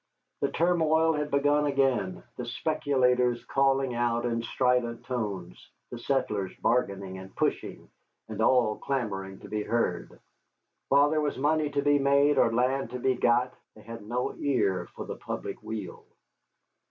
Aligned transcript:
The 0.39 0.49
turmoil 0.49 1.13
had 1.13 1.29
begun 1.29 1.67
again, 1.67 2.23
the 2.35 2.47
speculators 2.47 3.45
calling 3.45 3.93
out 3.93 4.25
in 4.25 4.41
strident 4.41 5.05
tones, 5.05 5.69
the 5.91 5.99
settlers 5.99 6.51
bargaining 6.55 7.19
and 7.19 7.35
pushing, 7.35 7.87
and 8.27 8.41
all 8.41 8.79
clamoring 8.79 9.41
to 9.41 9.47
be 9.47 9.61
heard. 9.61 10.19
While 10.89 11.11
there 11.11 11.21
was 11.21 11.37
money 11.37 11.69
to 11.69 11.83
be 11.83 11.99
made 11.99 12.39
or 12.39 12.51
land 12.51 12.89
to 12.89 12.99
be 12.99 13.13
got 13.13 13.53
they 13.75 13.83
had 13.83 14.01
no 14.01 14.33
ear 14.39 14.87
for 14.95 15.05
the 15.05 15.17
public 15.17 15.61
weal. 15.61 16.03